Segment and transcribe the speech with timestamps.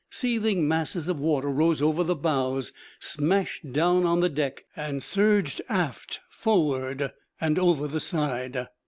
[0.09, 5.61] Seething masses of water rose over the bows, smashed down on the deck, and surged
[5.69, 8.67] aft, forward, and over the side.